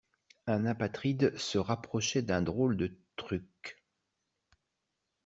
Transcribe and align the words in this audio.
Une 0.47 0.65
apatride 0.65 1.37
se 1.37 1.59
rapprochait 1.59 2.23
d'un 2.23 2.41
drôle 2.41 2.75
de 2.75 2.97
truc. 3.17 3.83